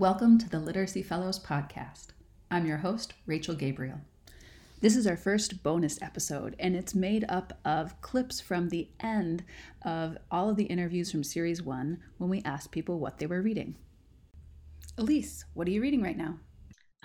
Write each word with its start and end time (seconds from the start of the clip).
Welcome 0.00 0.38
to 0.38 0.48
the 0.48 0.58
Literacy 0.58 1.02
Fellows 1.02 1.38
podcast. 1.38 2.06
I'm 2.50 2.64
your 2.64 2.78
host, 2.78 3.12
Rachel 3.26 3.54
Gabriel. 3.54 4.00
This 4.80 4.96
is 4.96 5.06
our 5.06 5.14
first 5.18 5.62
bonus 5.62 6.00
episode, 6.00 6.56
and 6.58 6.74
it's 6.74 6.94
made 6.94 7.26
up 7.28 7.58
of 7.66 8.00
clips 8.00 8.40
from 8.40 8.70
the 8.70 8.88
end 9.00 9.44
of 9.82 10.16
all 10.30 10.48
of 10.48 10.56
the 10.56 10.64
interviews 10.64 11.10
from 11.12 11.22
Series 11.22 11.60
1 11.60 11.98
when 12.16 12.30
we 12.30 12.40
asked 12.46 12.70
people 12.70 12.98
what 12.98 13.18
they 13.18 13.26
were 13.26 13.42
reading. 13.42 13.76
Elise, 14.96 15.44
what 15.52 15.68
are 15.68 15.70
you 15.70 15.82
reading 15.82 16.02
right 16.02 16.16
now? 16.16 16.38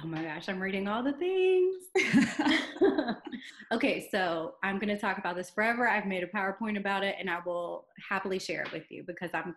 Oh 0.01 0.07
my 0.07 0.23
gosh, 0.23 0.47
I'm 0.47 0.61
reading 0.61 0.87
all 0.87 1.03
the 1.03 1.11
things. 1.11 1.75
okay, 3.73 4.07
so 4.09 4.53
I'm 4.63 4.79
going 4.79 4.87
to 4.87 4.97
talk 4.97 5.17
about 5.17 5.35
this 5.35 5.49
forever. 5.49 5.85
I've 5.85 6.05
made 6.05 6.23
a 6.23 6.27
PowerPoint 6.27 6.77
about 6.77 7.03
it, 7.03 7.17
and 7.19 7.29
I 7.29 7.39
will 7.45 7.87
happily 8.09 8.39
share 8.39 8.61
it 8.61 8.71
with 8.71 8.89
you 8.89 9.03
because 9.05 9.31
I'm 9.33 9.53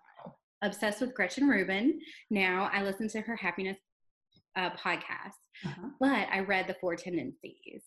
obsessed 0.63 1.01
with 1.01 1.15
Gretchen 1.15 1.49
Rubin. 1.49 2.01
Now 2.31 2.71
I 2.73 2.83
listen 2.83 3.09
to 3.09 3.21
her 3.21 3.37
happiness 3.37 3.79
uh, 4.57 4.71
podcast, 4.71 5.39
uh-huh. 5.65 5.89
but 6.01 6.29
I 6.33 6.41
read 6.41 6.67
The 6.67 6.77
Four 6.81 6.97
Tendencies. 6.97 7.83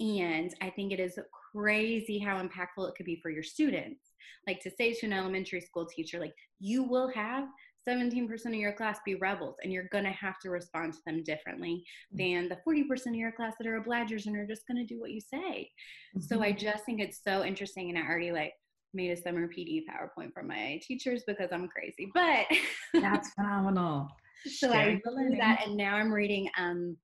And 0.00 0.54
I 0.60 0.70
think 0.70 0.92
it 0.92 1.00
is 1.00 1.18
crazy 1.52 2.18
how 2.18 2.40
impactful 2.40 2.88
it 2.88 2.94
could 2.96 3.06
be 3.06 3.18
for 3.20 3.30
your 3.30 3.42
students. 3.42 4.00
Like 4.46 4.60
to 4.60 4.70
say 4.70 4.94
to 4.94 5.06
an 5.06 5.12
elementary 5.12 5.60
school 5.60 5.86
teacher, 5.86 6.20
like, 6.20 6.34
you 6.60 6.84
will 6.84 7.10
have 7.14 7.48
17% 7.88 8.46
of 8.46 8.54
your 8.54 8.72
class 8.72 8.98
be 9.04 9.14
rebels 9.16 9.56
and 9.62 9.72
you're 9.72 9.88
going 9.90 10.04
to 10.04 10.10
have 10.10 10.38
to 10.40 10.50
respond 10.50 10.92
to 10.92 10.98
them 11.06 11.22
differently 11.22 11.84
mm. 12.14 12.18
than 12.18 12.48
the 12.48 12.58
40% 12.66 13.06
of 13.08 13.14
your 13.14 13.32
class 13.32 13.54
that 13.58 13.66
are 13.66 13.80
obligers 13.80 14.26
and 14.26 14.36
are 14.36 14.46
just 14.46 14.66
going 14.66 14.76
to 14.76 14.94
do 14.94 15.00
what 15.00 15.10
you 15.10 15.20
say. 15.20 15.70
Mm-hmm. 16.16 16.20
So 16.20 16.42
I 16.42 16.52
just 16.52 16.84
think 16.84 17.00
it's 17.00 17.22
so 17.22 17.44
interesting 17.44 17.88
and 17.88 17.98
I 17.98 18.02
already 18.02 18.32
like 18.32 18.52
made 18.94 19.10
a 19.10 19.16
summer 19.16 19.48
PD 19.48 19.82
PowerPoint 19.88 20.32
for 20.32 20.42
my 20.42 20.80
teachers 20.82 21.22
because 21.26 21.50
I'm 21.52 21.68
crazy. 21.68 22.10
But 22.14 22.46
that's 22.94 23.30
phenomenal. 23.34 24.08
so 24.46 24.72
I 24.72 25.00
did 25.04 25.40
that 25.40 25.66
and 25.66 25.76
now 25.76 25.96
I'm 25.96 26.12
reading 26.12 26.48
um 26.58 26.96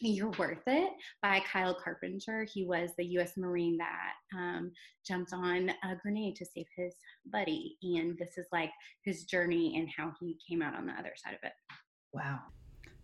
you're 0.00 0.30
Worth 0.38 0.62
It 0.66 0.92
by 1.22 1.40
Kyle 1.40 1.74
Carpenter. 1.74 2.46
He 2.50 2.64
was 2.64 2.90
the 2.96 3.04
U.S. 3.04 3.36
Marine 3.36 3.76
that 3.78 4.12
um, 4.34 4.72
jumped 5.06 5.32
on 5.34 5.68
a 5.68 5.96
grenade 6.02 6.36
to 6.36 6.46
save 6.46 6.66
his 6.74 6.94
buddy. 7.30 7.76
And 7.82 8.16
this 8.18 8.38
is 8.38 8.46
like 8.50 8.70
his 9.04 9.24
journey 9.24 9.76
and 9.76 9.88
how 9.94 10.12
he 10.18 10.38
came 10.48 10.62
out 10.62 10.74
on 10.74 10.86
the 10.86 10.92
other 10.92 11.12
side 11.22 11.34
of 11.34 11.40
it. 11.42 11.52
Wow. 12.14 12.38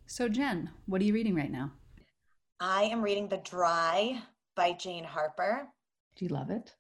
So, 0.07 0.29
Jen, 0.29 0.71
what 0.87 1.01
are 1.03 1.05
you 1.05 1.13
reading 1.13 1.35
right 1.35 1.51
now? 1.51 1.73
I 2.61 2.85
am 2.85 3.03
reading 3.03 3.29
The 3.29 3.43
Dry 3.45 4.23
by 4.55 4.73
Jane 4.73 5.05
Harper. 5.05 5.69
Do 6.17 6.25
you 6.25 6.31
love 6.31 6.51
it? 6.51 6.75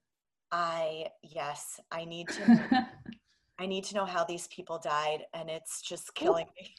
I, 0.52 1.06
yes, 1.22 1.80
I 1.90 2.04
need 2.04 2.28
to. 2.28 2.88
I 3.58 3.64
need 3.64 3.84
to 3.84 3.94
know 3.94 4.04
how 4.04 4.22
these 4.22 4.48
people 4.48 4.78
died, 4.78 5.20
and 5.32 5.48
it's 5.48 5.80
just 5.80 6.14
killing 6.14 6.46
me. 6.60 6.74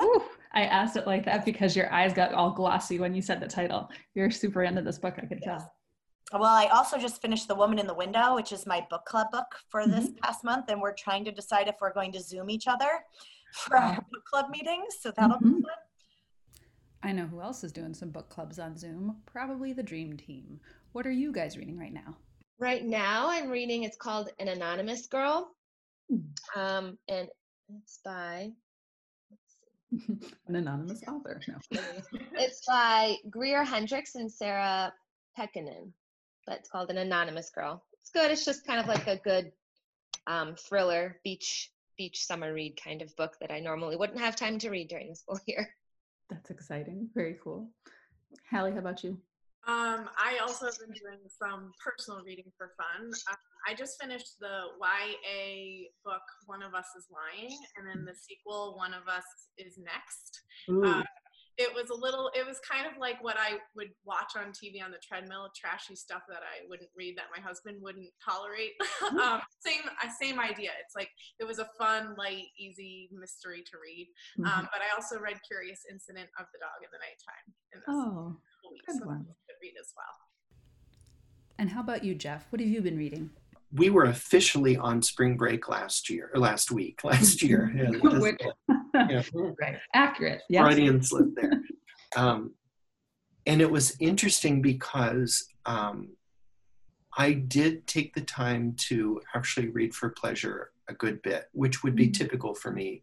I 0.52 0.62
asked 0.62 0.96
it 0.96 1.06
like 1.06 1.24
that 1.26 1.44
because 1.44 1.76
your 1.76 1.92
eyes 1.92 2.12
got 2.12 2.34
all 2.34 2.50
glossy 2.50 2.98
when 2.98 3.14
you 3.14 3.22
said 3.22 3.40
the 3.40 3.46
title. 3.46 3.88
You're 4.14 4.30
super 4.30 4.64
into 4.64 4.82
this 4.82 4.98
book, 4.98 5.14
I 5.18 5.26
could 5.26 5.40
yes. 5.44 5.62
tell. 5.62 6.40
Well, 6.40 6.44
I 6.44 6.66
also 6.66 6.98
just 6.98 7.22
finished 7.22 7.48
The 7.48 7.54
Woman 7.54 7.78
in 7.78 7.86
the 7.86 7.94
Window, 7.94 8.34
which 8.34 8.52
is 8.52 8.66
my 8.66 8.86
book 8.90 9.04
club 9.04 9.30
book 9.30 9.46
for 9.68 9.80
mm-hmm. 9.80 9.92
this 9.92 10.10
past 10.22 10.44
month, 10.44 10.66
and 10.68 10.80
we're 10.80 10.94
trying 10.94 11.24
to 11.24 11.32
decide 11.32 11.68
if 11.68 11.76
we're 11.80 11.92
going 11.92 12.12
to 12.12 12.20
Zoom 12.20 12.50
each 12.50 12.66
other 12.66 12.90
for 13.52 13.76
our 13.76 13.94
book 13.94 14.24
club 14.28 14.50
meetings. 14.50 14.96
So 15.00 15.12
that'll 15.16 15.36
mm-hmm. 15.36 15.56
be 15.56 15.62
fun. 15.62 15.70
I 17.02 17.12
know 17.12 17.26
who 17.26 17.40
else 17.40 17.62
is 17.62 17.72
doing 17.72 17.94
some 17.94 18.10
book 18.10 18.28
clubs 18.28 18.58
on 18.58 18.76
Zoom. 18.76 19.18
Probably 19.24 19.72
the 19.72 19.82
Dream 19.82 20.16
Team. 20.16 20.60
What 20.92 21.06
are 21.06 21.12
you 21.12 21.30
guys 21.32 21.56
reading 21.56 21.78
right 21.78 21.92
now? 21.92 22.16
Right 22.58 22.84
now, 22.84 23.28
I'm 23.30 23.48
reading. 23.48 23.84
It's 23.84 23.96
called 23.96 24.30
An 24.38 24.48
Anonymous 24.48 25.06
Girl, 25.06 25.48
hmm. 26.10 26.60
um, 26.60 26.98
and 27.08 27.28
it's 27.68 28.00
by 28.04 28.52
An 30.46 30.56
anonymous 30.56 31.02
author. 31.08 31.40
No. 31.48 31.80
it's 32.32 32.62
by 32.66 33.16
Greer 33.30 33.64
Hendricks 33.64 34.16
and 34.16 34.30
Sarah 34.30 34.92
Pekkanen, 35.38 35.92
but 36.46 36.58
it's 36.58 36.68
called 36.68 36.90
An 36.90 36.98
Anonymous 36.98 37.50
Girl. 37.50 37.82
It's 38.00 38.10
good. 38.10 38.30
It's 38.30 38.44
just 38.44 38.66
kind 38.66 38.80
of 38.80 38.86
like 38.86 39.06
a 39.06 39.16
good 39.16 39.52
um, 40.26 40.56
thriller, 40.56 41.20
beach 41.24 41.70
beach 41.96 42.24
summer 42.24 42.52
read 42.54 42.80
kind 42.82 43.02
of 43.02 43.14
book 43.16 43.36
that 43.40 43.50
I 43.50 43.58
normally 43.58 43.96
wouldn't 43.96 44.20
have 44.20 44.36
time 44.36 44.58
to 44.60 44.70
read 44.70 44.88
during 44.88 45.08
the 45.08 45.16
school 45.16 45.40
year. 45.46 45.68
That's 46.30 46.50
exciting. 46.50 47.08
Very 47.14 47.36
cool. 47.42 47.70
Hallie, 48.50 48.72
how 48.72 48.78
about 48.78 49.02
you? 49.02 49.18
Um, 49.66 50.08
I 50.16 50.38
also 50.40 50.66
have 50.66 50.78
been 50.78 50.94
doing 50.94 51.20
some 51.28 51.72
personal 51.82 52.22
reading 52.24 52.50
for 52.56 52.72
fun. 52.76 53.10
Uh, 53.30 53.36
I 53.68 53.74
just 53.74 54.00
finished 54.00 54.38
the 54.40 54.72
YA 54.80 55.90
book 56.04 56.22
One 56.46 56.62
of 56.62 56.74
Us 56.74 56.86
is 56.96 57.06
Lying, 57.10 57.52
and 57.76 57.84
then 57.86 58.04
the 58.06 58.14
sequel 58.14 58.76
One 58.76 58.94
of 58.94 59.08
Us 59.08 59.26
is 59.58 59.76
Next. 59.76 60.40
Uh, 60.68 61.02
it 61.58 61.74
was 61.74 61.90
a 61.90 61.98
little, 61.98 62.30
it 62.38 62.46
was 62.46 62.62
kind 62.62 62.86
of 62.86 62.94
like 63.02 63.18
what 63.18 63.34
I 63.34 63.58
would 63.74 63.90
watch 64.06 64.38
on 64.38 64.54
TV 64.54 64.78
on 64.78 64.94
the 64.94 65.02
treadmill, 65.02 65.50
trashy 65.58 65.96
stuff 65.98 66.22
that 66.30 66.46
I 66.46 66.62
wouldn't 66.70 66.88
read 66.96 67.18
that 67.18 67.34
my 67.34 67.42
husband 67.42 67.82
wouldn't 67.82 68.14
tolerate. 68.22 68.78
um, 69.18 69.42
same, 69.58 69.82
uh, 69.84 70.08
same 70.22 70.38
idea. 70.38 70.70
It's 70.78 70.94
like 70.94 71.10
it 71.42 71.44
was 71.44 71.58
a 71.58 71.68
fun, 71.76 72.14
light, 72.16 72.46
easy 72.56 73.10
mystery 73.10 73.66
to 73.66 73.74
read. 73.82 74.06
Um, 74.38 74.44
mm-hmm. 74.46 74.70
But 74.70 74.86
I 74.86 74.94
also 74.94 75.18
read 75.18 75.36
Curious 75.42 75.82
Incident 75.90 76.30
of 76.38 76.46
the 76.54 76.62
Dog 76.62 76.78
in 76.78 76.90
the 76.94 77.02
Nighttime. 77.02 77.46
In 77.74 77.82
this 77.82 77.90
oh, 77.90 78.38
good 78.86 79.02
so 79.02 79.06
one 79.06 79.26
well. 79.98 80.16
And 81.58 81.70
how 81.70 81.80
about 81.80 82.04
you, 82.04 82.14
Jeff? 82.14 82.46
What 82.50 82.60
have 82.60 82.68
you 82.68 82.80
been 82.80 82.96
reading? 82.96 83.30
We 83.72 83.90
were 83.90 84.04
officially 84.04 84.76
on 84.76 85.02
spring 85.02 85.36
break 85.36 85.68
last 85.68 86.08
year, 86.08 86.30
or 86.32 86.40
last 86.40 86.70
week, 86.70 87.00
last 87.04 87.42
year. 87.42 87.72
Yeah, 88.94 89.22
right, 89.60 89.78
accurate. 89.94 90.40
Yeah, 90.48 90.64
Freudian 90.64 91.02
slip 91.02 91.28
there. 91.36 91.62
Um, 92.16 92.54
and 93.46 93.60
it 93.60 93.70
was 93.70 93.96
interesting 94.00 94.60
because 94.60 95.46
um, 95.66 96.16
I 97.16 97.32
did 97.32 97.86
take 97.86 98.14
the 98.14 98.22
time 98.22 98.74
to 98.88 99.20
actually 99.34 99.68
read 99.68 99.94
for 99.94 100.10
pleasure 100.10 100.70
a 100.88 100.94
good 100.94 101.22
bit, 101.22 101.46
which 101.52 101.82
would 101.82 101.94
be 101.94 102.06
mm-hmm. 102.06 102.12
typical 102.12 102.54
for 102.54 102.72
me 102.72 103.02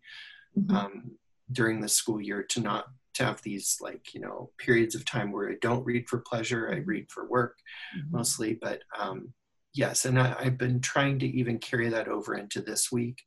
mm-hmm. 0.57 0.75
um, 0.75 1.11
during 1.51 1.81
the 1.81 1.89
school 1.89 2.21
year 2.21 2.43
to 2.43 2.61
not 2.61 2.87
to 3.15 3.25
have 3.25 3.41
these 3.41 3.77
like 3.81 4.13
you 4.13 4.19
know 4.19 4.51
periods 4.57 4.95
of 4.95 5.05
time 5.05 5.31
where 5.31 5.49
I 5.49 5.55
don't 5.61 5.85
read 5.85 6.07
for 6.07 6.19
pleasure. 6.19 6.69
I 6.69 6.75
mm-hmm. 6.75 6.89
read 6.89 7.11
for 7.11 7.27
work 7.27 7.57
mm-hmm. 7.97 8.15
mostly, 8.15 8.57
but 8.61 8.81
um, 8.97 9.33
yes, 9.73 10.05
and 10.05 10.19
I, 10.19 10.43
have 10.43 10.57
been 10.57 10.81
trying 10.81 11.19
to 11.19 11.27
even 11.27 11.59
carry 11.59 11.89
that 11.89 12.07
over 12.07 12.35
into 12.35 12.61
this 12.61 12.91
week, 12.91 13.21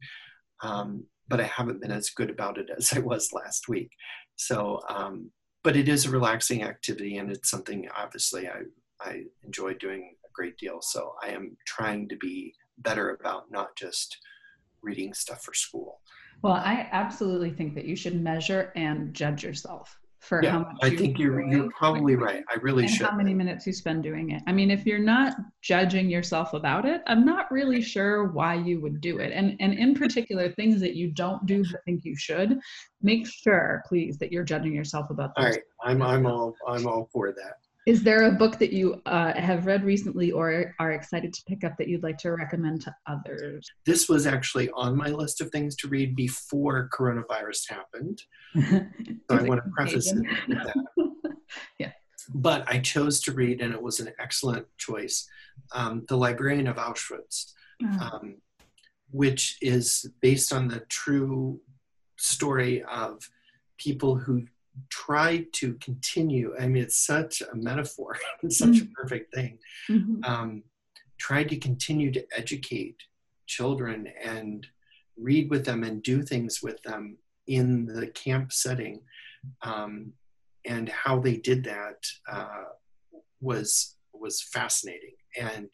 um, 0.63 1.05
but 1.29 1.41
I 1.41 1.45
haven't 1.45 1.81
been 1.81 1.91
as 1.91 2.11
good 2.11 2.31
about 2.31 2.59
it 2.59 2.69
as 2.77 2.93
I 2.93 3.01
was 3.01 3.33
last 3.33 3.69
week. 3.69 3.91
So, 4.37 4.81
um, 4.89 5.31
but 5.65 5.77
it 5.77 5.89
is 5.89 6.07
a 6.07 6.11
relaxing 6.11 6.63
activity, 6.63 7.17
and 7.17 7.31
it's 7.31 7.51
something 7.51 7.89
obviously 7.97 8.49
I 8.49 8.63
I 9.01 9.25
enjoy 9.45 9.75
doing 9.75 10.15
a 10.25 10.29
great 10.33 10.57
deal. 10.59 10.81
So 10.83 11.15
I 11.23 11.29
am 11.29 11.57
trying 11.67 12.09
to 12.09 12.17
be 12.17 12.55
better 12.79 13.11
about 13.11 13.51
not 13.51 13.77
just 13.77 14.19
reading 14.83 15.15
stuff 15.15 15.43
for 15.43 15.55
school. 15.55 16.01
Well, 16.43 16.55
I 16.55 16.89
absolutely 16.93 17.51
think 17.51 17.75
that 17.75 17.85
you 17.85 17.97
should 17.97 18.21
measure 18.21 18.73
and 18.77 19.13
judge 19.13 19.43
yourself 19.43 19.99
for 20.21 20.43
yeah, 20.43 20.51
how 20.51 20.59
much. 20.61 20.77
I 20.83 20.95
think 20.95 21.19
you're 21.19 21.43
you're 21.43 21.71
probably 21.71 22.17
right. 22.17 22.45
I 22.51 22.55
really 22.57 22.85
and 22.85 22.93
should. 22.93 23.07
How 23.07 23.17
many 23.17 23.35
minutes 23.35 23.67
you 23.67 23.73
spend 23.73 24.03
doing 24.03 24.31
it? 24.31 24.43
I 24.47 24.53
mean, 24.53 24.71
if 24.71 24.87
you're 24.87 24.99
not 24.99 25.35
judging 25.63 26.11
yourself 26.11 26.55
about 26.55 26.85
it, 26.85 27.03
I'm 27.07 27.25
not 27.25 27.51
really 27.51 27.81
sure 27.81 28.29
why 28.29 28.55
you 28.55 28.81
would 28.81 29.01
do 29.01 29.19
it. 29.19 29.33
And 29.33 29.57
and 29.61 29.75
in 29.75 29.95
particular, 29.95 30.51
things 30.51 30.81
that 30.81 30.95
you 30.95 31.11
don't 31.11 31.45
do 31.47 31.65
but 31.71 31.85
think 31.85 32.05
you 32.05 32.17
should, 32.17 32.59
make 33.03 33.27
sure, 33.27 33.83
please, 33.89 34.19
that 34.19 34.33
you're 34.33 34.45
judging 34.45 34.75
yourself 34.75 35.11
about. 35.11 35.35
Those. 35.37 35.45
All 35.45 35.51
right, 35.51 35.63
I'm 35.85 36.03
I'm 36.03 36.27
all 36.27 36.55
I'm 36.67 36.87
all 36.87 37.09
for 37.13 37.33
that. 37.33 37.55
Is 37.89 38.03
there 38.03 38.25
a 38.25 38.33
book 38.33 38.59
that 38.59 38.71
you 38.71 39.01
uh, 39.07 39.33
have 39.41 39.65
read 39.65 39.83
recently 39.83 40.31
or 40.31 40.75
are 40.79 40.93
excited 40.93 41.33
to 41.33 41.43
pick 41.49 41.65
up 41.65 41.79
that 41.79 41.89
you'd 41.89 42.03
like 42.03 42.19
to 42.19 42.33
recommend 42.33 42.83
to 42.83 42.95
others? 43.07 43.67
This 43.87 44.11
was 44.11 44.27
actually 44.27 44.69
on 44.73 44.95
my 44.95 45.07
list 45.07 45.41
of 45.41 45.49
things 45.49 45.75
to 45.77 45.89
read 45.89 46.15
before 46.15 46.91
coronavirus 46.93 47.71
happened. 47.71 48.21
so 49.31 49.39
I 49.39 49.43
want 49.43 49.65
to 49.65 49.71
preface 49.75 50.13
it 50.13 50.19
with 50.19 50.59
that. 50.59 50.77
yeah. 51.79 51.93
But 52.35 52.69
I 52.69 52.81
chose 52.81 53.23
to 53.23 53.33
read, 53.33 53.63
and 53.63 53.73
it 53.73 53.81
was 53.81 54.01
an 54.01 54.13
excellent 54.21 54.67
choice, 54.77 55.27
um, 55.73 56.05
The 56.11 56.17
Librarian 56.19 56.67
of 56.67 56.77
Auschwitz, 56.77 57.55
uh-huh. 57.83 58.17
um, 58.17 58.37
which 59.13 59.57
is 59.63 60.11
based 60.21 60.53
on 60.53 60.69
the 60.69 60.81
true 60.91 61.59
story 62.19 62.83
of 62.83 63.27
people 63.79 64.15
who 64.15 64.45
tried 64.91 65.53
to 65.55 65.75
continue. 65.75 66.55
I 66.59 66.67
mean, 66.67 66.83
it's 66.83 67.07
such 67.07 67.43
a 67.43 67.55
metaphor, 67.55 68.17
it's 68.43 68.59
such 68.59 68.71
mm-hmm. 68.71 68.93
a 68.93 69.03
perfect 69.03 69.35
thing. 69.35 69.59
Mm-hmm. 69.91 70.25
Um, 70.25 70.63
tried 71.19 71.49
to 71.49 71.57
continue 71.57 72.13
to 72.13 72.25
educate 72.37 72.97
children 73.47 74.09
and 74.23 74.67
read 75.17 75.51
with 75.51 75.65
them 75.65 75.83
and 75.83 76.03
do 76.03 76.23
things 76.23 76.63
with 76.63 76.81
them 76.83 77.19
in 77.47 77.87
the 77.87 78.07
camp 78.09 78.53
setting. 78.53 79.01
Um, 79.63 80.13
and 80.67 80.89
how 80.89 81.19
they 81.19 81.37
did 81.37 81.65
that 81.65 82.07
uh, 82.31 82.65
was 83.41 83.97
was 84.13 84.43
fascinating. 84.43 85.15
And 85.41 85.69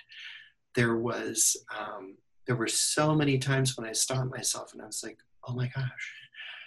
there 0.74 0.96
was 0.96 1.56
um, 1.76 2.16
there 2.46 2.56
were 2.56 2.68
so 2.68 3.14
many 3.14 3.38
times 3.38 3.76
when 3.76 3.88
I 3.88 3.92
stopped 3.92 4.30
myself 4.30 4.72
and 4.72 4.82
I 4.82 4.86
was 4.86 5.02
like, 5.02 5.18
oh 5.48 5.54
my 5.54 5.70
gosh, 5.74 6.12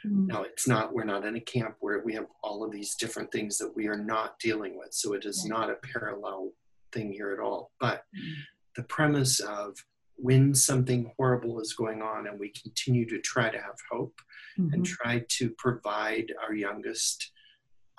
Mm. 0.06 0.28
Now, 0.28 0.44
it's 0.44 0.68
not, 0.68 0.94
we're 0.94 1.04
not 1.04 1.26
in 1.26 1.36
a 1.36 1.42
camp 1.42 1.76
where 1.80 2.02
we 2.04 2.14
have 2.14 2.28
all 2.44 2.64
of 2.64 2.72
these 2.72 2.96
different 2.96 3.32
things 3.32 3.58
that 3.58 3.76
we 3.76 3.88
are 3.88 3.98
not 3.98 4.40
dealing 4.40 4.78
with. 4.78 4.94
So 4.94 5.14
it 5.14 5.26
is 5.26 5.46
not 5.46 5.70
a 5.70 5.76
parallel 5.94 6.52
thing 6.92 7.12
here 7.12 7.34
at 7.34 7.40
all. 7.40 7.72
But 7.80 8.04
mm. 8.16 8.34
the 8.76 8.84
premise 8.84 9.40
of 9.40 9.76
when 10.16 10.54
something 10.56 11.12
horrible 11.18 11.60
is 11.60 11.74
going 11.74 12.02
on 12.02 12.28
and 12.28 12.40
we 12.40 12.52
continue 12.62 13.08
to 13.08 13.20
try 13.20 13.50
to 13.50 13.58
have 13.58 13.76
hope 13.92 14.16
mm-hmm. 14.60 14.74
and 14.74 14.86
try 14.86 15.24
to 15.30 15.52
provide 15.58 16.34
our 16.44 16.56
youngest, 16.56 17.32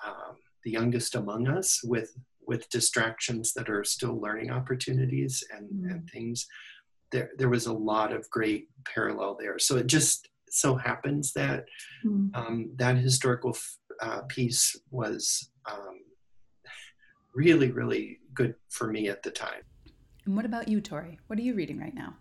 um, 0.05 0.35
the 0.63 0.71
youngest 0.71 1.15
among 1.15 1.47
us 1.47 1.81
with 1.83 2.13
with 2.45 2.67
distractions 2.71 3.53
that 3.53 3.69
are 3.69 3.83
still 3.83 4.19
learning 4.19 4.49
opportunities 4.49 5.43
and, 5.55 5.69
mm. 5.69 5.91
and 5.91 6.09
things 6.09 6.47
there 7.11 7.31
there 7.37 7.49
was 7.49 7.67
a 7.67 7.73
lot 7.73 8.11
of 8.11 8.29
great 8.29 8.67
parallel 8.85 9.37
there 9.39 9.59
so 9.59 9.77
it 9.77 9.87
just 9.87 10.29
so 10.51 10.75
happens 10.75 11.33
that 11.33 11.65
mm. 12.05 12.29
um, 12.35 12.71
that 12.75 12.97
historical 12.97 13.55
uh, 14.01 14.21
piece 14.27 14.75
was 14.91 15.51
um, 15.69 15.99
really 17.33 17.71
really 17.71 18.19
good 18.33 18.55
for 18.69 18.87
me 18.87 19.09
at 19.09 19.23
the 19.23 19.31
time. 19.31 19.63
And 20.25 20.35
what 20.35 20.45
about 20.45 20.67
you 20.67 20.81
tori? 20.81 21.19
What 21.27 21.39
are 21.39 21.41
you 21.41 21.55
reading 21.55 21.79
right 21.79 21.93
now 21.93 22.15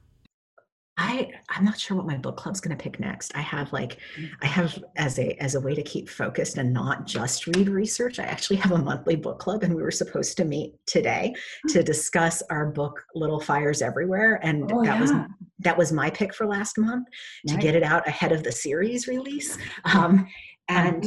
I 0.98 1.30
I'm 1.48 1.64
not 1.64 1.78
sure 1.78 1.96
what 1.96 2.06
my 2.06 2.16
book 2.16 2.36
club's 2.36 2.60
going 2.60 2.76
to 2.76 2.82
pick 2.82 2.98
next. 2.98 3.34
I 3.36 3.40
have 3.40 3.72
like 3.72 3.98
I 4.42 4.46
have 4.46 4.82
as 4.96 5.18
a 5.18 5.40
as 5.42 5.54
a 5.54 5.60
way 5.60 5.74
to 5.74 5.82
keep 5.82 6.08
focused 6.08 6.58
and 6.58 6.72
not 6.72 7.06
just 7.06 7.46
read 7.46 7.68
research. 7.68 8.18
I 8.18 8.24
actually 8.24 8.56
have 8.56 8.72
a 8.72 8.78
monthly 8.78 9.14
book 9.14 9.38
club 9.38 9.62
and 9.62 9.74
we 9.74 9.82
were 9.82 9.92
supposed 9.92 10.36
to 10.38 10.44
meet 10.44 10.74
today 10.86 11.34
to 11.68 11.84
discuss 11.84 12.42
our 12.50 12.66
book 12.66 13.00
Little 13.14 13.40
Fires 13.40 13.80
Everywhere 13.80 14.40
and 14.42 14.70
oh, 14.72 14.84
that 14.84 14.96
yeah. 14.96 15.00
was 15.00 15.12
that 15.60 15.78
was 15.78 15.92
my 15.92 16.10
pick 16.10 16.34
for 16.34 16.46
last 16.46 16.76
month 16.78 17.06
to 17.46 17.56
get 17.56 17.76
it 17.76 17.82
out 17.82 18.06
ahead 18.06 18.32
of 18.32 18.42
the 18.42 18.52
series 18.52 19.06
release. 19.06 19.56
Um, 19.84 20.26
and 20.68 21.06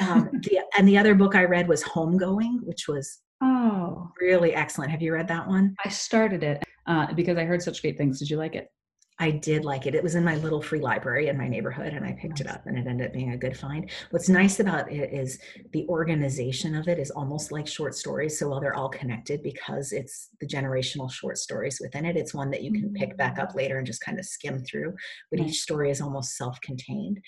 um, 0.00 0.30
the 0.42 0.60
and 0.78 0.88
the 0.88 0.96
other 0.96 1.14
book 1.14 1.34
I 1.34 1.44
read 1.44 1.68
was 1.68 1.82
Homegoing, 1.82 2.62
which 2.62 2.88
was 2.88 3.20
oh 3.42 4.10
really 4.20 4.54
excellent. 4.54 4.90
Have 4.90 5.02
you 5.02 5.12
read 5.12 5.28
that 5.28 5.46
one? 5.46 5.74
I 5.84 5.88
started 5.88 6.42
it 6.42 6.62
uh, 6.86 7.12
because 7.14 7.36
I 7.36 7.44
heard 7.44 7.62
such 7.62 7.82
great 7.82 7.98
things. 7.98 8.18
Did 8.18 8.30
you 8.30 8.36
like 8.36 8.54
it? 8.54 8.68
I 9.18 9.30
did 9.30 9.64
like 9.64 9.86
it. 9.86 9.94
It 9.94 10.02
was 10.02 10.14
in 10.14 10.24
my 10.24 10.36
little 10.36 10.60
free 10.60 10.80
library 10.80 11.28
in 11.28 11.38
my 11.38 11.48
neighborhood, 11.48 11.94
and 11.94 12.04
I 12.04 12.12
picked 12.12 12.40
it 12.40 12.46
up, 12.46 12.66
and 12.66 12.78
it 12.78 12.86
ended 12.86 13.06
up 13.06 13.12
being 13.14 13.32
a 13.32 13.36
good 13.36 13.56
find. 13.56 13.90
What's 14.10 14.28
nice 14.28 14.60
about 14.60 14.92
it 14.92 15.12
is 15.12 15.38
the 15.72 15.86
organization 15.88 16.74
of 16.74 16.86
it 16.86 16.98
is 16.98 17.10
almost 17.10 17.50
like 17.50 17.66
short 17.66 17.94
stories. 17.94 18.38
So 18.38 18.48
while 18.48 18.60
they're 18.60 18.76
all 18.76 18.90
connected, 18.90 19.42
because 19.42 19.92
it's 19.92 20.28
the 20.40 20.46
generational 20.46 21.10
short 21.10 21.38
stories 21.38 21.80
within 21.80 22.04
it, 22.04 22.16
it's 22.16 22.34
one 22.34 22.50
that 22.50 22.62
you 22.62 22.72
can 22.72 22.92
pick 22.92 23.16
back 23.16 23.38
up 23.38 23.52
mm. 23.52 23.56
later 23.56 23.78
and 23.78 23.86
just 23.86 24.02
kind 24.02 24.18
of 24.18 24.26
skim 24.26 24.62
through. 24.62 24.94
But 25.30 25.40
each 25.40 25.60
story 25.60 25.90
is 25.90 26.02
almost 26.02 26.36
self 26.36 26.60
contained, 26.60 27.18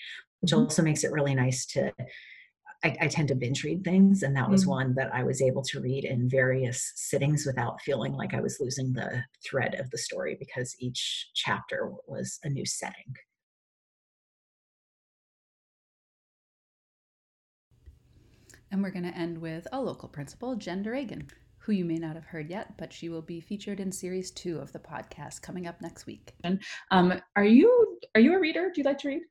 which 0.41 0.51
mm-hmm. 0.51 0.61
also 0.61 0.83
makes 0.83 1.03
it 1.03 1.11
really 1.11 1.33
nice 1.33 1.65
to 1.67 1.91
I, 2.83 2.95
I, 3.01 3.07
tend 3.07 3.27
to 3.27 3.35
binge 3.35 3.63
read 3.63 3.83
things, 3.83 4.23
and 4.23 4.35
that 4.37 4.49
was 4.49 4.61
mm-hmm. 4.61 4.71
one 4.71 4.95
that 4.95 5.13
I 5.13 5.23
was 5.23 5.41
able 5.41 5.63
to 5.63 5.81
read 5.81 6.05
in 6.05 6.29
various 6.29 6.93
sittings 6.95 7.45
without 7.45 7.81
feeling 7.81 8.13
like 8.13 8.33
I 8.33 8.39
was 8.39 8.57
losing 8.59 8.93
the 8.93 9.23
thread 9.45 9.75
of 9.75 9.89
the 9.89 9.97
story 9.97 10.37
because 10.39 10.75
each 10.79 11.29
chapter 11.35 11.91
was 12.07 12.39
a 12.43 12.49
new 12.49 12.65
setting. 12.65 13.13
And 18.71 18.83
we're 18.83 18.91
going 18.91 19.11
to 19.11 19.17
end 19.17 19.39
with 19.39 19.67
a 19.71 19.81
local 19.81 20.07
principal, 20.07 20.55
Jen 20.55 20.83
Duregan, 20.83 21.27
who 21.57 21.73
you 21.73 21.83
may 21.83 21.97
not 21.97 22.15
have 22.15 22.25
heard 22.25 22.49
yet, 22.49 22.77
but 22.77 22.93
she 22.93 23.09
will 23.09 23.21
be 23.21 23.41
featured 23.41 23.79
in 23.79 23.91
series 23.91 24.31
two 24.31 24.59
of 24.59 24.71
the 24.71 24.79
podcast 24.79 25.41
coming 25.41 25.67
up 25.67 25.81
next 25.81 26.05
week. 26.05 26.33
Um, 26.91 27.19
are 27.35 27.43
you 27.43 27.99
are 28.15 28.21
you 28.21 28.35
a 28.35 28.39
reader? 28.39 28.71
Do 28.73 28.79
you 28.79 28.85
like 28.85 28.99
to 28.99 29.09
read? 29.09 29.21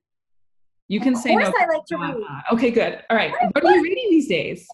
You 0.89 1.01
can 1.01 1.15
of 1.15 1.21
say 1.21 1.35
no. 1.35 1.53
I 1.61 1.67
like 1.67 1.85
to 1.87 1.97
read. 1.97 2.17
Okay, 2.53 2.71
good. 2.71 3.03
All 3.11 3.17
right. 3.17 3.33
What 3.53 3.65
are 3.65 3.77
you 3.77 3.83
reading 3.83 4.07
these 4.11 4.27
days? 4.27 4.67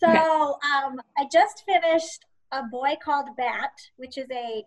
So 0.00 0.08
okay. 0.08 0.18
um, 0.18 1.00
I 1.18 1.26
just 1.30 1.64
finished 1.64 2.24
A 2.52 2.62
Boy 2.64 2.96
Called 3.02 3.28
Bat, 3.36 3.70
which 3.96 4.18
is 4.18 4.26
a 4.32 4.64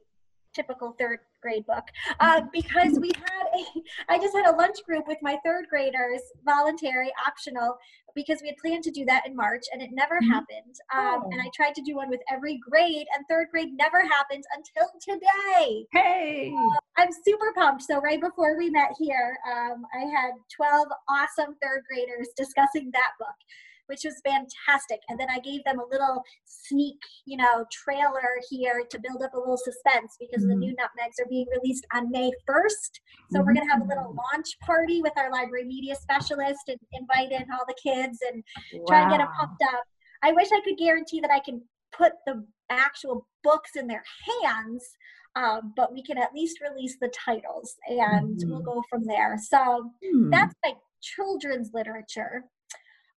typical 0.54 0.96
third 0.98 1.20
grade 1.46 1.66
book. 1.68 1.84
Uh, 2.20 2.42
because 2.52 2.98
we 3.00 3.12
had 3.16 3.46
a 3.54 3.64
i 4.10 4.18
just 4.18 4.36
had 4.36 4.48
a 4.48 4.56
lunch 4.56 4.78
group 4.86 5.06
with 5.08 5.20
my 5.22 5.38
third 5.46 5.66
graders 5.70 6.22
voluntary 6.44 7.12
optional 7.28 7.78
because 8.16 8.40
we 8.42 8.48
had 8.48 8.58
planned 8.58 8.84
to 8.84 8.92
do 8.92 9.06
that 9.06 9.28
in 9.28 9.36
march 9.36 9.64
and 9.72 9.82
it 9.82 9.90
never 9.94 10.16
mm-hmm. 10.16 10.32
happened. 10.32 10.76
Um, 10.94 11.24
oh. 11.26 11.30
and 11.32 11.42
i 11.42 11.50
tried 11.54 11.76
to 11.76 11.84
do 11.84 11.96
one 11.96 12.10
with 12.10 12.22
every 12.32 12.58
grade 12.58 13.06
and 13.16 13.26
third 13.30 13.48
grade 13.52 13.70
never 13.74 14.02
happened 14.02 14.44
until 14.58 14.90
today. 15.00 15.86
Hey! 15.92 16.52
Uh, 16.58 16.78
i'm 16.98 17.10
super 17.12 17.54
pumped. 17.56 17.84
So 17.84 18.00
right 18.02 18.20
before 18.20 18.58
we 18.58 18.70
met 18.72 18.94
here 18.98 19.38
um, 19.48 19.86
i 19.94 20.00
had 20.00 20.32
12 20.56 20.88
awesome 21.10 21.56
third 21.62 21.84
graders 21.88 22.30
discussing 22.36 22.90
that 22.94 23.12
book 23.20 23.38
which 23.88 24.02
was 24.04 24.22
fantastic. 24.26 25.00
And 25.10 25.20
then 25.20 25.28
I 25.30 25.40
gave 25.40 25.64
them 25.64 25.80
a 25.80 25.86
little 25.92 26.24
sneak, 26.46 26.98
you 27.26 27.38
know, 27.38 27.66
trailer 27.72 28.40
here 28.50 28.84
to 28.90 29.00
build 29.00 29.22
up 29.24 29.34
a 29.34 29.40
little 29.40 29.58
suspense 29.58 30.16
because 30.20 30.44
mm-hmm. 30.44 30.50
the 30.50 30.56
new 30.56 30.76
nutmegs 30.76 31.20
are 31.20 31.30
being 31.30 31.48
released 31.52 31.86
on 31.94 32.12
May 32.12 32.32
1st. 32.48 32.70
So 33.32 33.40
mm-hmm. 33.40 33.48
we're 33.48 33.54
going 33.54 33.68
to 33.68 33.72
have 33.72 33.82
a 33.82 33.88
little 33.88 34.16
launch 34.34 34.58
party 34.60 35.02
with 35.02 35.14
our 35.18 35.32
library 35.32 35.66
media 35.66 35.96
specialist 35.96 36.68
and 36.68 36.80
invite 36.94 37.32
in 37.32 37.46
all 37.52 37.66
the 37.68 37.76
kids 37.82 38.20
and 38.32 38.44
wow. 38.74 38.86
try 38.88 39.02
and 39.02 39.12
get 39.12 39.18
them 39.20 39.30
pumped 39.38 39.64
up. 39.74 39.84
I 40.24 40.32
wish 40.32 40.48
I 40.52 40.62
could 40.64 40.78
guarantee 40.78 41.20
that 41.22 41.32
I 41.32 41.40
can 41.40 41.62
put 41.96 42.14
the 42.26 42.44
actual 42.70 43.28
books 43.44 43.72
in 43.76 43.88
their 43.88 44.04
hands. 44.44 44.84
Um, 45.36 45.74
but 45.76 45.92
we 45.92 46.02
can 46.02 46.18
at 46.18 46.34
least 46.34 46.62
release 46.62 46.96
the 47.02 47.10
titles 47.10 47.76
and 47.90 48.38
mm-hmm. 48.38 48.50
we'll 48.50 48.62
go 48.62 48.82
from 48.90 49.04
there. 49.04 49.38
So 49.38 49.92
mm. 50.02 50.32
that's 50.32 50.56
like 50.64 50.78
children's 51.02 51.72
literature. 51.74 52.46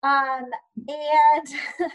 Um, 0.03 0.45
and 0.87 1.47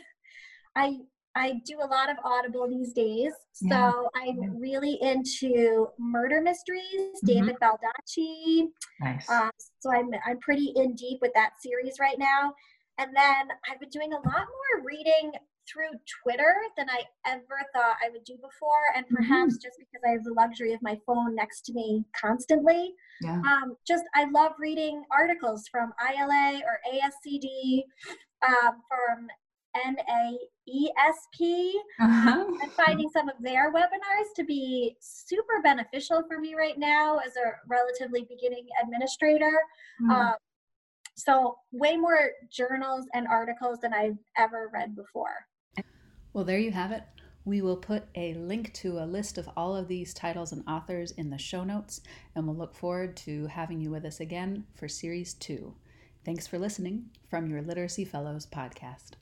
I 0.76 0.96
I 1.34 1.54
do 1.64 1.78
a 1.82 1.86
lot 1.86 2.10
of 2.10 2.16
Audible 2.24 2.68
these 2.68 2.92
days, 2.92 3.32
so 3.52 3.66
yeah. 3.68 3.92
I'm 4.14 4.60
really 4.60 4.98
into 5.00 5.88
murder 5.98 6.42
mysteries, 6.42 6.82
mm-hmm. 6.94 7.26
David 7.26 7.56
Baldacci. 7.62 8.68
Nice. 9.00 9.28
Um, 9.30 9.50
so 9.80 9.90
I'm 9.92 10.10
I'm 10.26 10.38
pretty 10.40 10.72
in 10.76 10.94
deep 10.94 11.20
with 11.22 11.32
that 11.34 11.52
series 11.62 11.94
right 12.00 12.18
now. 12.18 12.54
And 12.98 13.10
then 13.16 13.48
I've 13.70 13.80
been 13.80 13.88
doing 13.88 14.12
a 14.12 14.16
lot 14.16 14.24
more 14.26 14.84
reading 14.84 15.32
through 15.70 15.98
Twitter 16.22 16.54
than 16.76 16.88
I 16.90 17.02
ever 17.26 17.60
thought 17.74 17.96
I 18.04 18.10
would 18.10 18.24
do 18.24 18.34
before, 18.34 18.92
and 18.96 19.04
mm-hmm. 19.06 19.16
perhaps 19.16 19.54
mm-hmm. 19.54 19.62
just 19.62 19.78
because 19.78 20.02
I 20.06 20.12
have 20.12 20.24
the 20.24 20.34
luxury 20.34 20.72
of 20.72 20.82
my 20.82 20.98
phone 21.06 21.34
next 21.34 21.62
to 21.66 21.72
me 21.72 22.04
constantly. 22.18 22.94
Yeah. 23.20 23.40
Um, 23.40 23.76
just 23.86 24.04
I 24.14 24.28
love 24.30 24.52
reading 24.58 25.02
articles 25.10 25.68
from 25.70 25.92
ILA 26.00 26.62
or 26.64 26.80
ASCD, 26.92 27.82
um, 28.46 28.82
from 28.88 29.28
NAESP, 29.76 31.72
uh-huh. 32.00 32.44
and 32.62 32.72
finding 32.72 33.08
some 33.10 33.28
of 33.28 33.36
their 33.40 33.72
webinars 33.72 34.34
to 34.36 34.44
be 34.44 34.96
super 35.00 35.60
beneficial 35.62 36.22
for 36.28 36.38
me 36.38 36.54
right 36.54 36.78
now 36.78 37.18
as 37.18 37.36
a 37.36 37.52
relatively 37.68 38.26
beginning 38.28 38.66
administrator. 38.82 39.52
Mm-hmm. 40.02 40.10
Um, 40.10 40.34
so, 41.14 41.56
way 41.72 41.96
more 41.96 42.30
journals 42.50 43.06
and 43.14 43.28
articles 43.28 43.78
than 43.80 43.92
I've 43.92 44.18
ever 44.38 44.70
read 44.72 44.96
before. 44.96 45.46
Well, 46.32 46.44
there 46.44 46.58
you 46.58 46.70
have 46.70 46.92
it. 46.92 47.02
We 47.44 47.60
will 47.60 47.76
put 47.76 48.04
a 48.14 48.34
link 48.34 48.72
to 48.74 48.98
a 48.98 49.04
list 49.04 49.36
of 49.36 49.50
all 49.56 49.76
of 49.76 49.88
these 49.88 50.14
titles 50.14 50.52
and 50.52 50.62
authors 50.66 51.10
in 51.10 51.30
the 51.30 51.38
show 51.38 51.64
notes, 51.64 52.00
and 52.34 52.46
we'll 52.46 52.56
look 52.56 52.74
forward 52.74 53.16
to 53.18 53.46
having 53.46 53.80
you 53.80 53.90
with 53.90 54.04
us 54.04 54.20
again 54.20 54.64
for 54.74 54.88
Series 54.88 55.34
2. 55.34 55.74
Thanks 56.24 56.46
for 56.46 56.58
listening 56.58 57.10
from 57.28 57.48
your 57.48 57.60
Literacy 57.60 58.04
Fellows 58.04 58.46
podcast. 58.46 59.21